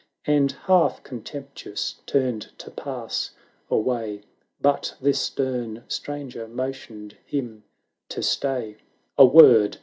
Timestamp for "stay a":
8.23-9.25